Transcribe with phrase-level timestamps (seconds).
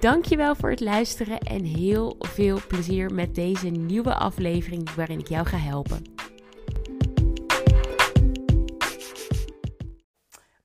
[0.00, 5.46] Dankjewel voor het luisteren en heel veel plezier met deze nieuwe aflevering waarin ik jou
[5.46, 6.02] ga helpen.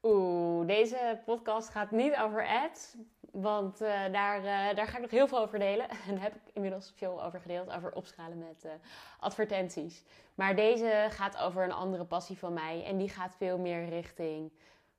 [0.03, 2.95] Oeh, deze podcast gaat niet over ads,
[3.31, 5.89] want uh, daar, uh, daar ga ik nog heel veel over delen.
[6.07, 8.71] En daar heb ik inmiddels veel over gedeeld, over opschalen met uh,
[9.19, 10.03] advertenties.
[10.35, 14.51] Maar deze gaat over een andere passie van mij en die gaat veel meer richting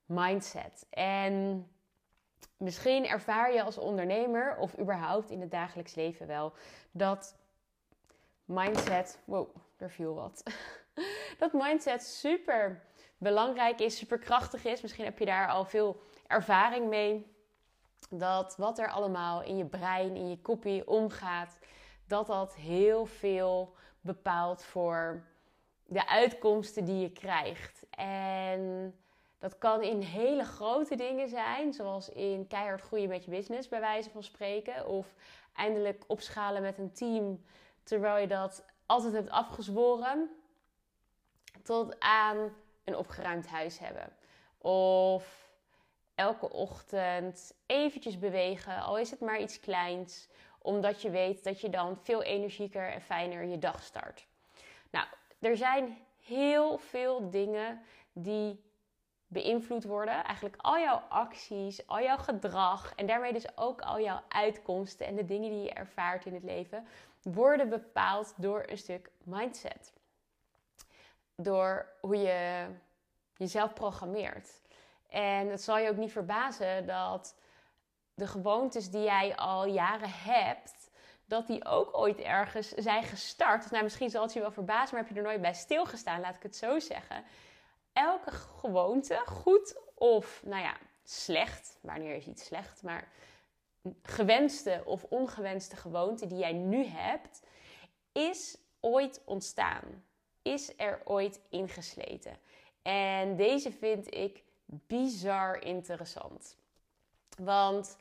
[0.06, 0.86] mindset.
[0.90, 1.66] En
[2.56, 6.52] misschien ervaar je als ondernemer of überhaupt in het dagelijks leven wel
[6.90, 7.36] dat
[8.44, 9.18] mindset.
[9.24, 10.42] Wow, er viel wat.
[11.38, 12.82] dat mindset super
[13.18, 14.80] belangrijk is, super krachtig is.
[14.80, 17.32] Misschien heb je daar al veel ervaring mee.
[18.10, 21.58] Dat wat er allemaal in je brein, in je kopie omgaat,
[22.06, 25.24] dat dat heel veel bepaalt voor
[25.86, 27.86] de uitkomsten die je krijgt.
[27.90, 28.94] En
[29.38, 33.80] dat kan in hele grote dingen zijn, zoals in keihard groeien met je business, bij
[33.80, 34.86] wijze van spreken.
[34.86, 35.14] Of
[35.54, 37.44] eindelijk opschalen met een team,
[37.82, 40.30] terwijl je dat altijd hebt afgezworen.
[41.62, 42.52] Tot aan
[42.84, 44.12] een opgeruimd huis hebben.
[44.58, 45.52] Of
[46.14, 50.28] elke ochtend eventjes bewegen, al is het maar iets kleins.
[50.58, 54.26] Omdat je weet dat je dan veel energieker en fijner je dag start.
[54.90, 55.06] Nou,
[55.38, 57.82] er zijn heel veel dingen
[58.12, 58.62] die
[59.34, 60.24] beïnvloed worden.
[60.24, 65.16] Eigenlijk al jouw acties, al jouw gedrag en daarmee dus ook al jouw uitkomsten en
[65.16, 66.86] de dingen die je ervaart in het leven,
[67.22, 69.92] worden bepaald door een stuk mindset.
[71.36, 72.66] Door hoe je
[73.36, 74.50] jezelf programmeert.
[75.08, 77.36] En het zal je ook niet verbazen dat
[78.14, 80.90] de gewoontes die jij al jaren hebt,
[81.24, 83.70] dat die ook ooit ergens zijn gestart.
[83.70, 86.34] Nou, misschien zal het je wel verbazen, maar heb je er nooit bij stilgestaan, laat
[86.34, 87.24] ik het zo zeggen
[87.94, 93.08] elke gewoonte, goed of nou ja, slecht, wanneer is iets slecht, maar
[94.02, 97.42] gewenste of ongewenste gewoonte die jij nu hebt,
[98.12, 100.04] is ooit ontstaan.
[100.42, 102.38] Is er ooit ingesleten.
[102.82, 106.56] En deze vind ik bizar interessant.
[107.38, 107.96] Want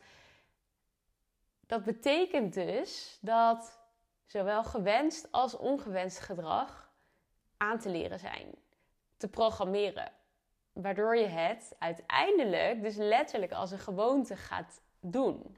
[1.67, 3.79] dat betekent dus dat
[4.25, 6.91] zowel gewenst als ongewenst gedrag
[7.57, 8.62] aan te leren zijn
[9.23, 10.11] te programmeren.
[10.73, 15.57] Waardoor je het uiteindelijk dus letterlijk als een gewoonte gaat doen.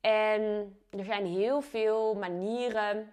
[0.00, 3.12] En er zijn heel veel manieren,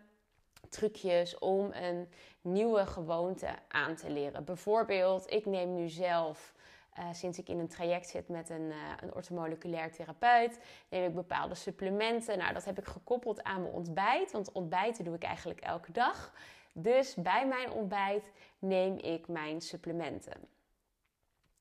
[0.69, 2.09] trucjes om een
[2.41, 4.43] nieuwe gewoonte aan te leren.
[4.43, 6.53] Bijvoorbeeld, ik neem nu zelf,
[6.99, 10.59] uh, sinds ik in een traject zit met een, uh, een ortomoleculair therapeut,
[10.89, 12.37] neem ik bepaalde supplementen.
[12.37, 16.33] Nou, dat heb ik gekoppeld aan mijn ontbijt, want ontbijten doe ik eigenlijk elke dag.
[16.73, 20.47] Dus bij mijn ontbijt neem ik mijn supplementen.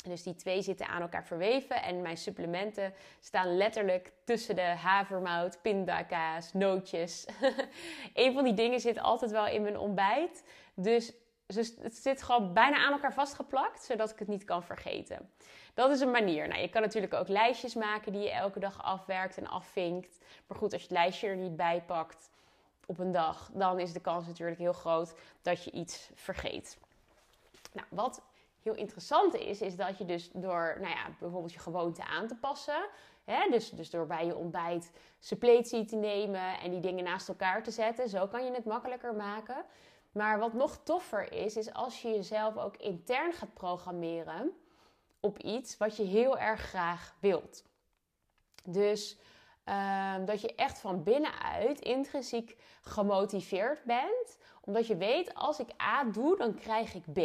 [0.02, 5.62] Dus die twee zitten aan elkaar verweven en mijn supplementen staan letterlijk tussen de havermout,
[5.62, 7.26] pindakaas, nootjes.
[8.14, 10.44] een van die dingen zit altijd wel in mijn ontbijt.
[10.74, 11.12] Dus
[11.56, 15.30] het zit gewoon bijna aan elkaar vastgeplakt, zodat ik het niet kan vergeten.
[15.74, 16.48] Dat is een manier.
[16.48, 20.18] Nou, je kan natuurlijk ook lijstjes maken die je elke dag afwerkt en afvinkt.
[20.46, 22.30] Maar goed, als je het lijstje er niet bij pakt,
[22.87, 26.78] op een dag, dan is de kans natuurlijk heel groot dat je iets vergeet.
[27.72, 28.22] Nou, wat
[28.62, 32.37] heel interessant is, is dat je dus door nou ja, bijvoorbeeld je gewoonte aan te
[32.37, 32.88] passen,
[33.25, 37.62] hè, dus, dus door bij je ontbijt suppletie te nemen en die dingen naast elkaar
[37.62, 39.65] te zetten, zo kan je het makkelijker maken.
[40.12, 44.53] Maar wat nog toffer is, is als je jezelf ook intern gaat programmeren
[45.21, 47.65] op iets wat je heel erg graag wilt.
[48.65, 49.19] Dus
[49.64, 54.38] Ehm, dat je echt van binnenuit intrinsiek gemotiveerd bent.
[54.60, 57.18] Omdat je weet, als ik A doe, dan krijg ik B.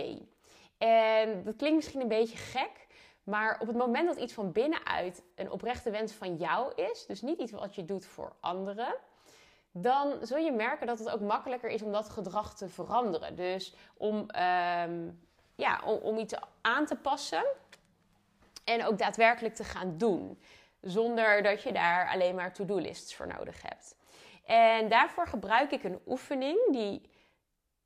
[0.77, 2.87] En dat klinkt misschien een beetje gek.
[3.23, 7.21] Maar op het moment dat iets van binnenuit een oprechte wens van jou is, dus
[7.21, 8.95] niet iets wat je doet voor anderen,
[9.71, 13.35] dan zul je merken dat het ook makkelijker is om dat gedrag te veranderen.
[13.35, 15.09] Dus om, ehm,
[15.55, 17.45] ja, om, om iets aan te passen
[18.63, 20.37] en ook daadwerkelijk te gaan doen
[20.81, 23.95] zonder dat je daar alleen maar to-do-lists voor nodig hebt.
[24.45, 27.09] En daarvoor gebruik ik een oefening die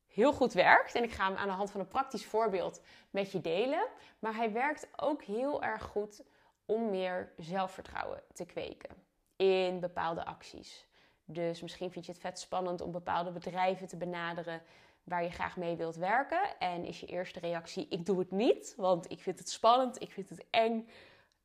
[0.06, 0.94] heel goed werkt.
[0.94, 3.86] En ik ga hem aan de hand van een praktisch voorbeeld met je delen.
[4.18, 6.22] Maar hij werkt ook heel erg goed
[6.66, 8.90] om meer zelfvertrouwen te kweken
[9.36, 10.86] in bepaalde acties.
[11.24, 14.62] Dus misschien vind je het vet spannend om bepaalde bedrijven te benaderen
[15.04, 16.58] waar je graag mee wilt werken.
[16.58, 20.12] En is je eerste reactie: ik doe het niet, want ik vind het spannend, ik
[20.12, 20.88] vind het eng,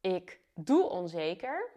[0.01, 1.69] ik doe onzeker.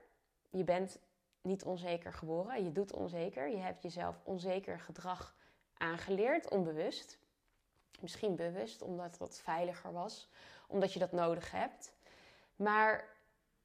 [0.50, 0.98] Je bent
[1.42, 3.48] niet onzeker geboren, je doet onzeker.
[3.48, 5.34] Je hebt jezelf onzeker gedrag
[5.76, 7.18] aangeleerd, onbewust.
[8.00, 10.28] Misschien bewust, omdat het veiliger was,
[10.68, 11.92] omdat je dat nodig hebt.
[12.56, 13.08] Maar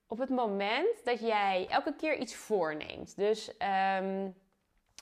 [0.08, 4.36] op het moment dat jij elke keer iets voorneemt, dus um,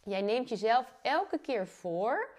[0.04, 2.30] jij neemt jezelf elke keer voor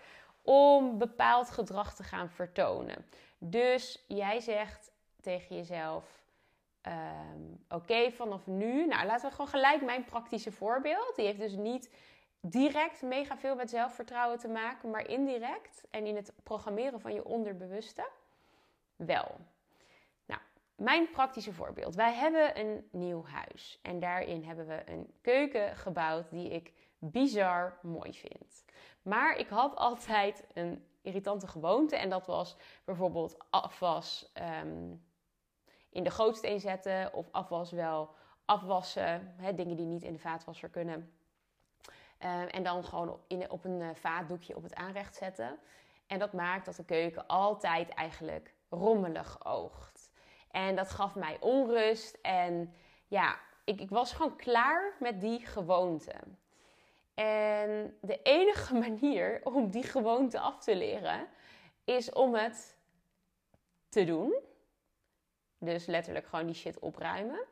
[0.42, 3.06] om bepaald gedrag te gaan vertonen.
[3.38, 6.23] Dus jij zegt tegen jezelf:
[6.86, 11.12] um, Oké, vanaf nu, nou laten we gewoon gelijk mijn praktische voorbeeld.
[11.16, 11.90] Die heeft dus niet
[12.40, 17.24] direct mega veel met zelfvertrouwen te maken, maar indirect en in het programmeren van je
[17.24, 18.08] onderbewuste
[18.96, 19.36] wel.
[20.26, 20.40] Nou,
[20.76, 21.94] mijn praktische voorbeeld.
[21.94, 27.78] Wij hebben een nieuw huis en daarin hebben we een keuken gebouwd die ik bizar
[27.82, 28.64] mooi vind.
[29.02, 34.32] Maar ik had altijd een irritante gewoonte en dat was bijvoorbeeld afwas
[34.62, 35.04] um,
[35.94, 38.14] in de gootsteen zetten of afwas wel
[38.44, 41.12] afwassen, hè, dingen die niet in de vaatwasser kunnen.
[42.20, 45.58] Uh, en dan gewoon op een uh, vaatdoekje op het aanrecht zetten.
[46.06, 50.10] En dat maakt dat de keuken altijd eigenlijk rommelig oogt.
[50.50, 52.18] En dat gaf mij onrust.
[52.22, 52.74] En
[53.06, 56.14] ja, ik, ik was gewoon klaar met die gewoonte.
[57.14, 61.26] En de enige manier om die gewoonte af te leren
[61.84, 62.76] is om het
[63.88, 64.34] te doen.
[65.64, 67.44] Dus letterlijk gewoon die shit opruimen.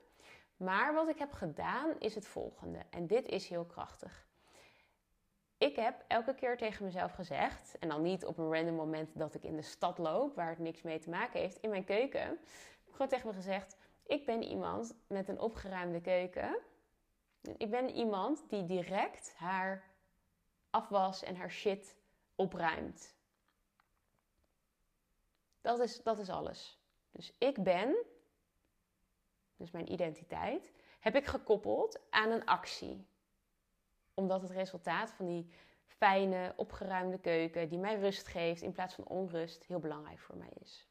[0.57, 2.79] Maar wat ik heb gedaan is het volgende.
[2.91, 4.27] En dit is heel krachtig.
[5.59, 9.35] Ik heb elke keer tegen mezelf gezegd, en dan niet op een random moment dat
[9.35, 12.21] ik in de stad loop, waar het niks mee te maken heeft, in mijn keuken,
[12.21, 12.39] heb
[12.87, 13.77] ik gewoon tegen me gezegd:
[14.07, 16.59] Ik ben iemand met een opgeruimde keuken.
[17.57, 19.91] Ik ben iemand die direct haar
[20.71, 21.97] afwas en haar shit
[22.35, 23.15] opruimt.
[25.61, 26.82] Dat is, dat is alles.
[27.13, 27.97] Dus ik ben,
[29.57, 33.07] dus mijn identiteit, heb ik gekoppeld aan een actie.
[34.15, 35.51] Omdat het resultaat van die
[35.87, 40.53] fijne, opgeruimde keuken, die mij rust geeft in plaats van onrust, heel belangrijk voor mij
[40.61, 40.89] is.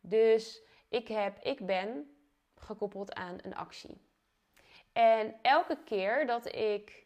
[0.00, 2.16] Dus ik, heb, ik ben
[2.54, 4.00] gekoppeld aan een actie.
[4.92, 7.05] En elke keer dat ik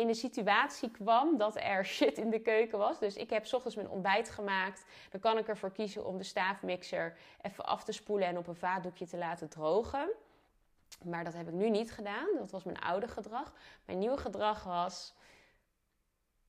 [0.00, 2.98] in de situatie kwam dat er shit in de keuken was.
[2.98, 4.84] Dus ik heb ochtends mijn ontbijt gemaakt.
[5.10, 8.54] Dan kan ik ervoor kiezen om de staafmixer even af te spoelen en op een
[8.54, 10.10] vaatdoekje te laten drogen.
[11.04, 12.28] Maar dat heb ik nu niet gedaan.
[12.38, 13.52] Dat was mijn oude gedrag.
[13.84, 15.14] Mijn nieuwe gedrag was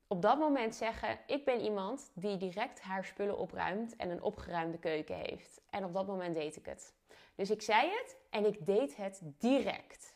[0.07, 4.77] op dat moment zeggen: Ik ben iemand die direct haar spullen opruimt en een opgeruimde
[4.77, 5.61] keuken heeft.
[5.69, 6.93] En op dat moment deed ik het.
[7.35, 10.15] Dus ik zei het en ik deed het direct.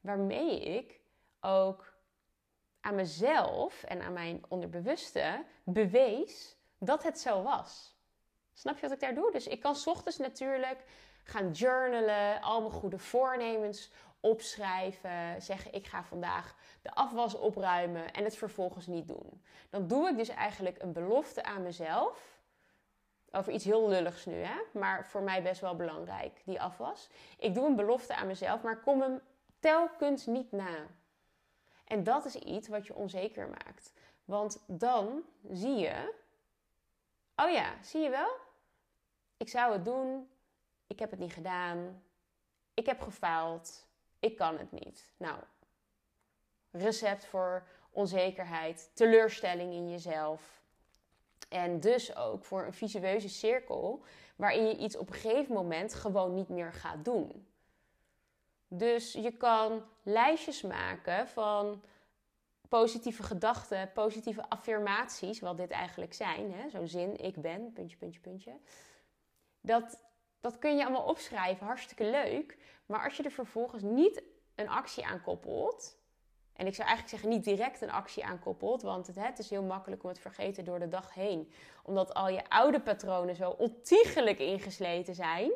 [0.00, 1.00] Waarmee ik
[1.40, 1.92] ook
[2.80, 7.98] aan mezelf en aan mijn onderbewuste bewees dat het zo was.
[8.52, 9.30] Snap je wat ik daar doe?
[9.32, 10.84] Dus ik kan ochtends natuurlijk
[11.24, 13.90] gaan journalen, al mijn goede voornemens
[14.20, 19.42] opschrijven, zeggen ik ga vandaag de afwas opruimen en het vervolgens niet doen.
[19.70, 22.38] Dan doe ik dus eigenlijk een belofte aan mezelf.
[23.30, 24.60] Over iets heel lulligs nu, hè?
[24.72, 27.08] maar voor mij best wel belangrijk, die afwas.
[27.38, 29.20] Ik doe een belofte aan mezelf, maar kom hem
[29.60, 30.86] telkens niet na.
[31.90, 33.92] En dat is iets wat je onzeker maakt.
[34.24, 36.14] Want dan zie je,
[37.36, 38.36] oh ja, zie je wel?
[39.36, 40.28] Ik zou het doen,
[40.86, 42.02] ik heb het niet gedaan,
[42.74, 43.86] ik heb gefaald,
[44.18, 45.12] ik kan het niet.
[45.16, 45.40] Nou,
[46.70, 50.62] recept voor onzekerheid, teleurstelling in jezelf.
[51.48, 54.04] En dus ook voor een visueuze cirkel
[54.36, 57.49] waarin je iets op een gegeven moment gewoon niet meer gaat doen.
[58.72, 61.82] Dus je kan lijstjes maken van
[62.68, 66.70] positieve gedachten, positieve affirmaties, wat dit eigenlijk zijn.
[66.70, 68.52] Zo'n zin, ik ben, puntje, puntje, puntje.
[69.60, 70.02] Dat,
[70.40, 72.58] dat kun je allemaal opschrijven, hartstikke leuk.
[72.86, 74.22] Maar als je er vervolgens niet
[74.54, 75.98] een actie aan koppelt,
[76.52, 79.62] en ik zou eigenlijk zeggen niet direct een actie aankoppelt, want het, het, is heel
[79.62, 81.52] makkelijk om het vergeten door de dag heen.
[81.82, 85.52] Omdat al je oude patronen zo ontiegelijk ingesleten zijn.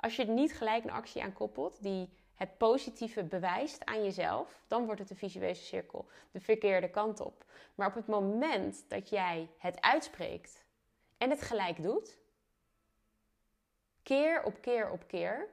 [0.00, 4.64] Als je er niet gelijk een actie aan koppelt die het positieve bewijst aan jezelf,
[4.68, 7.44] dan wordt het een visueuze cirkel de verkeerde kant op.
[7.74, 10.64] Maar op het moment dat jij het uitspreekt
[11.18, 12.18] en het gelijk doet,
[14.02, 15.48] keer op keer op keer,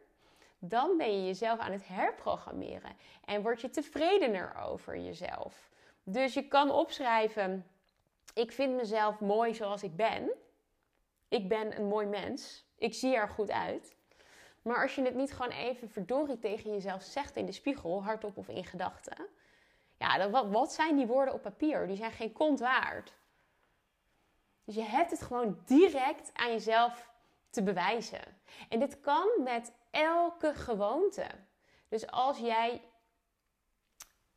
[0.60, 5.70] dan ben je jezelf aan het herprogrammeren en word je tevredener over jezelf.
[6.04, 7.66] Dus je kan opschrijven:
[8.34, 10.32] Ik vind mezelf mooi zoals ik ben.
[11.27, 12.66] Ik ben een mooi mens.
[12.77, 13.97] Ik zie er goed uit.
[14.67, 18.38] Maar als je het niet gewoon even verdorie tegen jezelf zegt in de spiegel, hardop
[18.38, 19.27] of in gedachten.
[19.97, 21.88] Ja, wat, wat zijn die woorden op papier?
[21.88, 23.13] Die zijn geen kont waard.
[24.63, 27.09] Dus je hebt het gewoon direct aan jezelf
[27.50, 28.21] te bewijzen.
[28.69, 31.27] En dit kan met elke gewoonte.
[31.89, 32.81] Dus als jij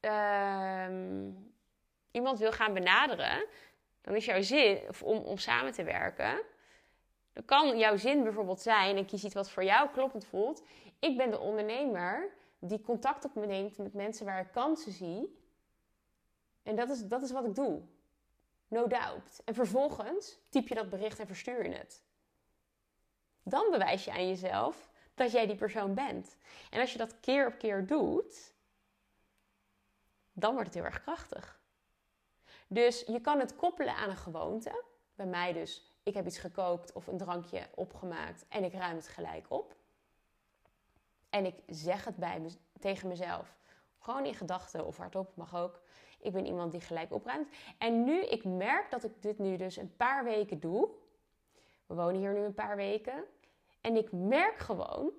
[0.00, 1.30] ehm,
[2.10, 3.46] iemand wil gaan benaderen,
[4.00, 6.42] dan is jouw zin om, om samen te werken.
[7.32, 10.62] Dan kan jouw zin bijvoorbeeld zijn, en kies iets wat voor jou kloppend voelt.
[10.98, 15.38] Ik ben de ondernemer die contact op me neemt met mensen waar ik kansen zie.
[16.62, 17.82] En dat is, dat is wat ik doe.
[18.68, 19.42] No doubt.
[19.44, 22.02] En vervolgens typ je dat bericht en verstuur je het.
[23.42, 26.36] Dan bewijs je aan jezelf dat jij die persoon bent.
[26.70, 28.54] En als je dat keer op keer doet,
[30.32, 31.60] dan wordt het heel erg krachtig.
[32.66, 34.84] Dus je kan het koppelen aan een gewoonte.
[35.14, 39.08] Bij mij dus, ik heb iets gekookt of een drankje opgemaakt en ik ruim het
[39.08, 39.74] gelijk op.
[41.30, 43.56] En ik zeg het bij tegen mezelf.
[43.98, 45.80] Gewoon in gedachten of hardop mag ook.
[46.20, 47.48] Ik ben iemand die gelijk opruimt.
[47.78, 50.88] En nu, ik merk dat ik dit nu dus een paar weken doe.
[51.86, 53.24] We wonen hier nu een paar weken.
[53.80, 55.12] En ik merk gewoon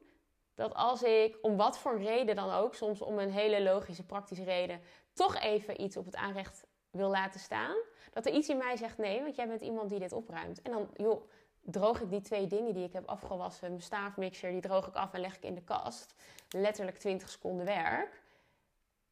[0.56, 4.44] dat als ik om wat voor reden dan ook, soms om een hele logische, praktische
[4.44, 4.82] reden,
[5.14, 7.76] toch even iets op het aanrecht wil laten staan,
[8.14, 10.62] dat er iets in mij zegt nee, want jij bent iemand die dit opruimt.
[10.62, 11.22] En dan, joh,
[11.62, 15.14] droog ik die twee dingen die ik heb afgewassen, mijn staafmixer, die droog ik af
[15.14, 16.14] en leg ik in de kast.
[16.50, 18.22] Letterlijk 20 seconden werk.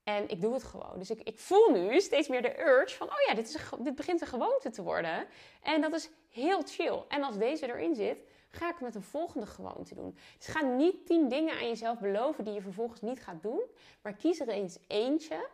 [0.03, 0.93] En ik doe het gewoon.
[0.97, 3.95] Dus ik, ik voel nu steeds meer de urge van, oh ja, dit, is dit
[3.95, 5.27] begint een gewoonte te worden.
[5.61, 7.03] En dat is heel chill.
[7.07, 8.17] En als deze erin zit,
[8.49, 10.17] ga ik met een volgende gewoonte doen.
[10.37, 13.61] Dus ga niet tien dingen aan jezelf beloven die je vervolgens niet gaat doen.
[14.01, 15.47] Maar kies er eens eentje.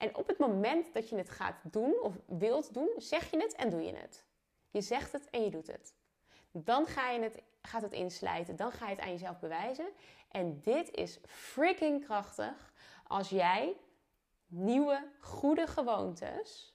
[0.00, 3.54] En op het moment dat je het gaat doen of wilt doen, zeg je het
[3.54, 4.24] en doe je het.
[4.70, 5.94] Je zegt het en je doet het.
[6.52, 8.56] Dan ga je het, gaat het inslijten.
[8.56, 9.88] Dan ga je het aan jezelf bewijzen.
[10.28, 12.72] En dit is freaking krachtig
[13.06, 13.76] als jij
[14.46, 16.74] nieuwe, goede gewoontes,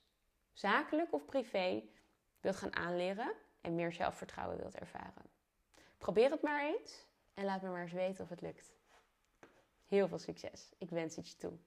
[0.53, 1.83] zakelijk of privé,
[2.39, 5.29] wilt gaan aanleren en meer zelfvertrouwen wilt ervaren.
[5.97, 8.73] Probeer het maar eens en laat me maar eens weten of het lukt.
[9.85, 10.73] Heel veel succes.
[10.77, 11.57] Ik wens het je toe.